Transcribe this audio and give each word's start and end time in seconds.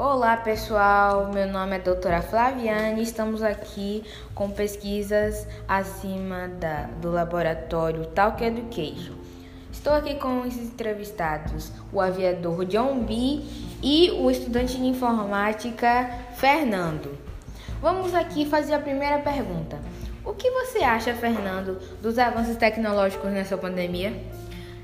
Olá 0.00 0.36
pessoal, 0.36 1.32
meu 1.32 1.48
nome 1.48 1.74
é 1.74 1.80
doutora 1.80 2.22
Flaviane 2.22 3.02
estamos 3.02 3.42
aqui 3.42 4.04
com 4.32 4.48
pesquisas 4.48 5.44
acima 5.66 6.46
da, 6.46 6.82
do 7.02 7.10
laboratório 7.10 8.06
Talk 8.06 8.44
Education. 8.44 9.14
Estou 9.72 9.92
aqui 9.92 10.14
com 10.14 10.42
os 10.42 10.56
entrevistados, 10.56 11.72
o 11.92 12.00
aviador 12.00 12.64
John 12.66 13.00
B 13.00 13.42
e 13.82 14.12
o 14.20 14.30
estudante 14.30 14.76
de 14.76 14.86
informática 14.86 16.08
Fernando. 16.36 17.18
Vamos 17.82 18.14
aqui 18.14 18.46
fazer 18.46 18.74
a 18.74 18.78
primeira 18.78 19.18
pergunta. 19.18 19.80
O 20.24 20.32
que 20.32 20.48
você 20.48 20.78
acha, 20.78 21.12
Fernando, 21.12 21.76
dos 22.00 22.20
avanços 22.20 22.54
tecnológicos 22.54 23.32
nessa 23.32 23.58
pandemia? 23.58 24.12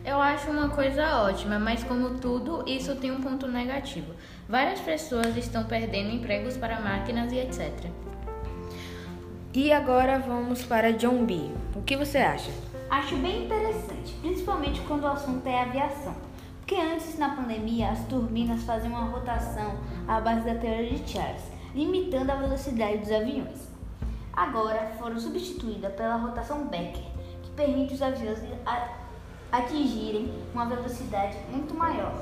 Eu 0.05 0.21
acho 0.21 0.50
uma 0.50 0.68
coisa 0.68 1.23
ótima, 1.23 1.59
mas 1.59 1.82
como 1.82 2.18
tudo, 2.18 2.62
isso 2.66 2.95
tem 2.96 3.11
um 3.11 3.22
ponto 3.22 3.49
negativo. 3.49 4.13
Várias 4.46 4.79
pessoas 4.80 5.35
estão 5.35 5.64
perdendo 5.64 6.11
empregos 6.11 6.58
para 6.58 6.79
máquinas 6.79 7.32
e 7.32 7.39
etc. 7.39 7.72
E 9.54 9.72
agora 9.72 10.18
vamos 10.18 10.63
para 10.63 10.93
John 10.93 11.25
B. 11.25 11.49
O 11.75 11.80
que 11.80 11.96
você 11.96 12.18
acha? 12.18 12.50
Acho 12.90 13.17
bem 13.17 13.46
interessante, 13.46 14.13
principalmente 14.21 14.82
quando 14.82 15.04
o 15.04 15.07
assunto 15.07 15.46
é 15.46 15.63
aviação. 15.63 16.14
Porque 16.58 16.75
antes, 16.75 17.18
na 17.18 17.35
pandemia, 17.35 17.89
as 17.89 18.05
turbinas 18.05 18.63
faziam 18.64 18.93
uma 18.93 19.11
rotação 19.11 19.79
à 20.07 20.21
base 20.21 20.44
da 20.44 20.55
teoria 20.57 20.99
de 20.99 21.11
Charles, 21.11 21.44
limitando 21.75 22.30
a 22.30 22.36
velocidade 22.36 22.99
dos 22.99 23.11
aviões. 23.11 23.68
Agora 24.35 24.93
foram 24.99 25.18
substituídas 25.18 25.94
pela 25.94 26.16
rotação 26.16 26.66
Becker, 26.66 27.05
que 27.43 27.50
permite 27.52 27.94
os 27.94 28.02
aviões 28.02 28.39
atingirem 29.58 30.32
uma 30.53 30.67
velocidade 30.67 31.36
muito 31.50 31.75
maior. 31.75 32.14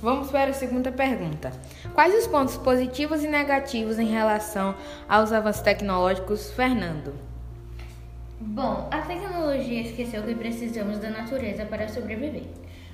Vamos 0.00 0.30
para 0.30 0.50
a 0.50 0.54
segunda 0.54 0.92
pergunta. 0.92 1.52
Quais 1.92 2.14
os 2.14 2.26
pontos 2.26 2.56
positivos 2.56 3.24
e 3.24 3.28
negativos 3.28 3.98
em 3.98 4.06
relação 4.06 4.74
aos 5.08 5.32
avanços 5.32 5.62
tecnológicos, 5.62 6.52
Fernando? 6.52 7.14
Bom, 8.40 8.88
a 8.92 9.00
tecnologia 9.00 9.82
esqueceu 9.82 10.22
que 10.22 10.34
precisamos 10.36 10.98
da 10.98 11.10
natureza 11.10 11.64
para 11.64 11.88
sobreviver. 11.88 12.44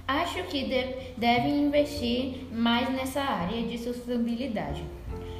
Acho 0.08 0.42
que 0.44 0.64
de 0.64 1.14
devem 1.18 1.64
investir 1.64 2.46
mais 2.50 2.90
nessa 2.90 3.20
área 3.20 3.62
de 3.62 3.76
sustentabilidade. 3.76 4.82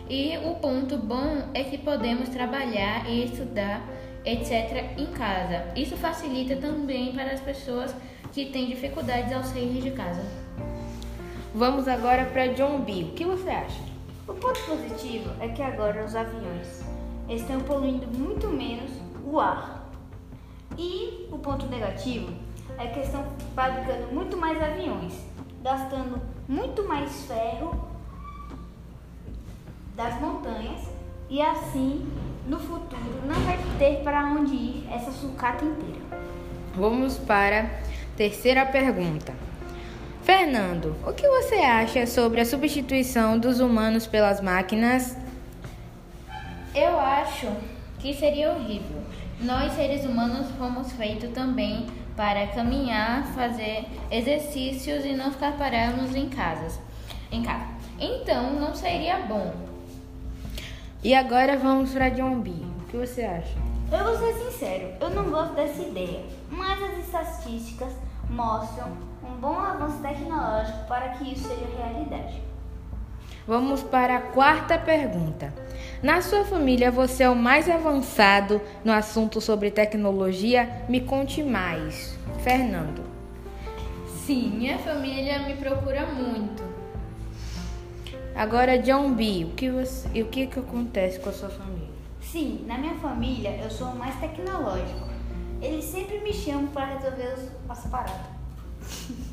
E 0.09 0.37
o 0.45 0.57
ponto 0.57 0.98
bom 0.98 1.48
é 1.55 1.65
que 1.65 1.79
podemos 1.79 2.29
trabalhar 2.29 3.09
e 3.09 3.25
estudar 3.25 3.83
etc., 4.25 4.98
em 4.98 5.06
casa. 5.06 5.67
Isso 5.77 5.97
facilita 5.97 6.56
também 6.56 7.12
para 7.12 7.33
as 7.33 7.41
pessoas 7.41 7.94
que 8.33 8.47
têm 8.47 8.67
dificuldades 8.67 9.33
ao 9.33 9.44
sair 9.44 9.80
de 9.80 9.91
casa. 9.91 10.22
Vamos 11.55 11.86
agora 11.86 12.25
para 12.27 12.48
John 12.48 12.80
B. 12.80 13.05
O 13.05 13.12
que 13.12 13.25
você 13.25 13.50
acha? 13.50 13.80
O 14.27 14.34
ponto 14.34 14.58
positivo 14.62 15.30
é 15.41 15.48
que 15.48 15.62
agora 15.62 16.05
os 16.05 16.17
aviões 16.17 16.83
estão 17.28 17.61
poluindo 17.61 18.06
muito 18.06 18.48
menos 18.48 18.91
o 19.25 19.39
ar. 19.39 19.89
E 20.77 21.28
o 21.30 21.39
ponto 21.39 21.67
negativo 21.67 22.33
é 22.78 22.89
que 22.89 23.00
estão 23.00 23.25
fabricando 23.55 24.12
muito 24.12 24.36
mais 24.36 24.61
aviões, 24.61 25.12
gastando 25.62 26.20
muito 26.48 26.83
mais 26.89 27.27
ferro 27.27 27.89
das 29.95 30.20
montanhas 30.20 30.89
e 31.30 31.41
assim 31.41 32.06
no 32.47 32.59
futuro 32.59 33.23
não 33.27 33.34
vai 33.41 33.59
ter 33.78 34.03
para 34.03 34.25
onde 34.27 34.55
ir 34.55 34.89
essa 34.91 35.11
sucata 35.11 35.64
inteira. 35.64 36.00
Vamos 36.75 37.17
para 37.19 37.61
a 37.61 38.17
terceira 38.17 38.67
pergunta. 38.67 39.33
Fernando, 40.23 40.97
o 41.06 41.12
que 41.12 41.27
você 41.28 41.56
acha 41.56 42.06
sobre 42.06 42.41
a 42.41 42.45
substituição 42.45 43.39
dos 43.39 43.61
humanos 43.61 44.06
pelas 44.06 44.41
máquinas? 44.41 45.17
Eu 46.74 46.98
acho 46.98 47.48
que 47.98 48.14
seria 48.14 48.52
horrível. 48.52 49.02
Nós, 49.40 49.73
seres 49.74 50.05
humanos, 50.05 50.48
fomos 50.58 50.92
feitos 50.92 51.30
também 51.30 51.86
para 52.17 52.46
caminhar, 52.48 53.27
fazer 53.35 53.85
exercícios 54.11 55.05
e 55.05 55.13
não 55.13 55.30
ficar 55.30 55.58
parados 55.58 56.14
em 56.14 56.29
casas. 56.29 56.80
Em 57.30 57.42
casa. 57.42 57.67
Então, 57.98 58.55
não 58.55 58.74
seria 58.74 59.19
bom. 59.19 59.73
E 61.05 61.15
agora 61.15 61.59
vamos 61.59 61.92
para 61.92 62.09
John 62.09 62.41
B. 62.41 62.51
O 62.51 62.85
que 62.91 62.97
você 62.97 63.25
acha? 63.25 63.55
Eu 63.92 64.05
vou 64.05 64.17
ser 64.17 64.33
sincero, 64.39 64.89
eu 64.98 65.11
não 65.11 65.31
gosto 65.31 65.55
dessa 65.55 65.83
ideia, 65.83 66.23
mas 66.48 66.83
as 66.83 67.05
estatísticas 67.05 67.92
mostram 68.31 68.89
um 69.23 69.37
bom 69.39 69.59
avanço 69.59 69.98
tecnológico 69.98 70.89
para 70.89 71.11
que 71.11 71.31
isso 71.35 71.47
seja 71.47 71.67
realidade. 71.77 72.41
Vamos 73.47 73.83
para 73.83 74.17
a 74.17 74.20
quarta 74.23 74.79
pergunta. 74.79 75.53
Na 76.03 76.23
sua 76.23 76.43
família, 76.43 76.91
você 76.91 77.25
é 77.25 77.29
o 77.29 77.37
mais 77.37 77.69
avançado 77.69 78.59
no 78.83 78.91
assunto 78.91 79.43
sobre 79.43 79.70
tecnologia? 79.70 80.87
Me 80.89 81.03
conte 81.03 81.43
mais. 81.43 82.19
Fernando. 82.43 83.05
Sim, 84.25 84.55
minha 84.57 84.79
família 84.79 85.41
me 85.41 85.55
procura 85.57 86.07
muito. 86.07 86.73
Agora, 88.34 88.77
John 88.78 89.14
B, 89.14 89.45
o 89.45 89.55
que, 89.55 89.70
você, 89.70 90.20
o 90.20 90.27
que, 90.27 90.48
que 90.48 90.58
acontece 90.58 91.20
com 91.20 91.30
a 91.30 91.33
sua 91.33 91.48
família? 91.48 91.89
Sim, 92.20 92.64
na 92.67 92.77
minha 92.77 92.95
família 92.96 93.61
eu 93.62 93.70
sou 93.70 93.86
o 93.89 93.96
mais 93.96 94.18
tecnológico. 94.18 95.06
Eles 95.62 95.84
sempre 95.84 96.18
me 96.18 96.33
chamam 96.33 96.67
para 96.67 96.96
resolver 96.96 97.33
as 97.68 97.86
paradas. 97.86 98.27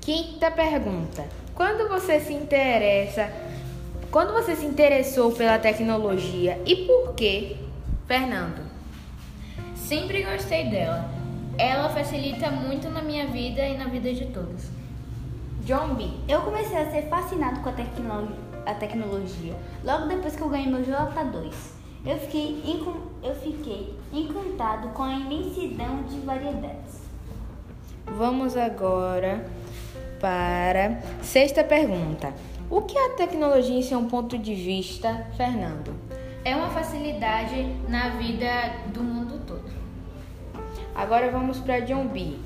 Quinta 0.00 0.52
pergunta. 0.52 1.26
Quando 1.52 1.88
você 1.88 2.20
se 2.20 2.32
interessa, 2.32 3.28
quando 4.12 4.32
você 4.32 4.54
se 4.54 4.64
interessou 4.64 5.32
pela 5.32 5.58
tecnologia 5.58 6.62
e 6.64 6.76
por 6.86 7.14
quê? 7.14 7.56
Fernando. 8.06 8.62
Sempre 9.74 10.22
gostei 10.22 10.70
dela. 10.70 11.10
Ela 11.58 11.88
facilita 11.88 12.52
muito 12.52 12.88
na 12.88 13.02
minha 13.02 13.26
vida 13.26 13.66
e 13.66 13.76
na 13.76 13.86
vida 13.86 14.14
de 14.14 14.26
todos. 14.26 14.81
John 15.64 15.94
B. 15.94 16.10
Eu 16.28 16.40
comecei 16.42 16.76
a 16.76 16.90
ser 16.90 17.02
fascinado 17.08 17.60
com 17.60 17.68
a, 17.68 17.72
tecno 17.72 18.28
a 18.66 18.74
tecnologia 18.74 19.54
logo 19.84 20.06
depois 20.06 20.34
que 20.34 20.42
eu 20.42 20.48
ganhei 20.48 20.68
meu 20.68 20.80
J2. 20.80 21.52
Eu 22.04 22.18
fiquei, 22.18 22.60
eu 23.22 23.34
fiquei 23.36 23.96
encantado 24.12 24.88
com 24.88 25.04
a 25.04 25.12
imensidão 25.12 26.02
de 26.02 26.18
variedades. 26.20 27.02
Vamos 28.06 28.56
agora 28.56 29.46
para 30.20 31.00
sexta 31.22 31.62
pergunta. 31.62 32.34
O 32.68 32.82
que 32.82 32.98
é 32.98 33.06
a 33.06 33.14
tecnologia 33.14 33.78
em 33.78 33.82
seu 33.82 34.02
ponto 34.04 34.36
de 34.36 34.54
vista, 34.54 35.26
Fernando? 35.36 35.94
É 36.44 36.56
uma 36.56 36.70
facilidade 36.70 37.72
na 37.88 38.08
vida 38.10 38.48
do 38.92 39.00
mundo 39.00 39.40
todo. 39.46 39.70
Agora 40.94 41.30
vamos 41.30 41.58
para 41.60 41.80
John 41.80 42.08
B. 42.08 42.36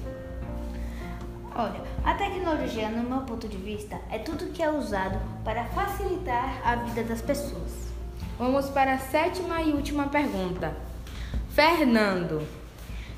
Olha, 1.59 1.81
a 2.05 2.12
tecnologia, 2.12 2.91
no 2.91 3.09
meu 3.09 3.21
ponto 3.22 3.49
de 3.49 3.56
vista, 3.56 3.99
é 4.11 4.19
tudo 4.19 4.53
que 4.53 4.62
é 4.62 4.71
usado 4.71 5.19
para 5.43 5.65
facilitar 5.65 6.61
a 6.62 6.77
vida 6.77 7.03
das 7.03 7.22
pessoas. 7.22 7.72
Vamos 8.39 8.69
para 8.69 8.93
a 8.93 8.99
sétima 8.99 9.62
e 9.62 9.72
última 9.72 10.06
pergunta. 10.09 10.77
Fernando, 11.49 12.47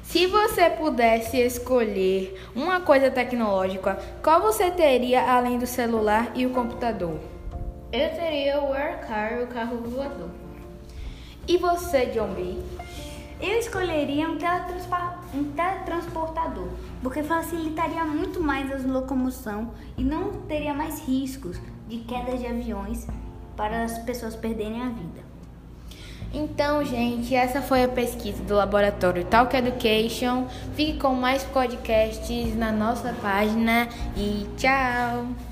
se 0.04 0.28
você 0.28 0.70
pudesse 0.70 1.36
escolher 1.36 2.40
uma 2.54 2.80
coisa 2.80 3.10
tecnológica, 3.10 3.98
qual 4.22 4.40
você 4.40 4.70
teria 4.70 5.32
além 5.32 5.58
do 5.58 5.66
celular 5.66 6.30
e 6.36 6.46
o 6.46 6.50
computador? 6.50 7.18
Eu 7.92 8.10
teria 8.10 8.60
o 8.60 8.72
Aircar, 8.72 9.42
o 9.42 9.48
carro 9.48 9.78
voador. 9.78 10.30
E 11.48 11.56
você, 11.56 12.06
John 12.06 12.28
B? 12.28 12.56
Eu 13.40 13.58
escolheria 13.58 14.28
um, 14.28 14.38
um 15.34 15.44
teletransportador, 15.52 16.68
porque 17.02 17.22
facilitaria 17.22 18.04
muito 18.04 18.42
mais 18.42 18.72
a 18.72 18.88
locomoção 18.88 19.70
e 19.96 20.02
não 20.02 20.32
teria 20.42 20.74
mais 20.74 21.00
riscos 21.06 21.60
de 21.88 21.98
quedas 21.98 22.40
de 22.40 22.46
aviões 22.46 23.06
para 23.56 23.84
as 23.84 23.98
pessoas 24.00 24.34
perderem 24.34 24.82
a 24.82 24.88
vida. 24.88 25.28
Então, 26.32 26.84
gente, 26.84 27.34
essa 27.34 27.62
foi 27.62 27.84
a 27.84 27.88
pesquisa 27.88 28.42
do 28.42 28.54
Laboratório 28.54 29.24
Talk 29.24 29.56
Education. 29.56 30.46
Fique 30.74 30.98
com 30.98 31.14
mais 31.14 31.42
podcasts 31.44 32.54
na 32.54 32.70
nossa 32.70 33.14
página 33.22 33.88
e 34.16 34.46
tchau! 34.56 35.47